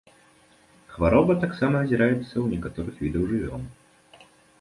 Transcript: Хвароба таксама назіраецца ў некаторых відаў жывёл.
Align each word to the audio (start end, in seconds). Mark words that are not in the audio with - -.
Хвароба 0.93 1.35
таксама 1.43 1.75
назіраецца 1.83 2.21
ў 2.21 2.45
некаторых 2.55 2.95
відаў 3.03 3.23
жывёл. 3.33 3.61